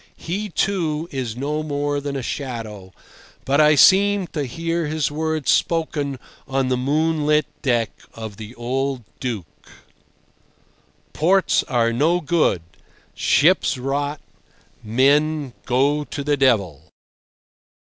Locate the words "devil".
16.35-16.91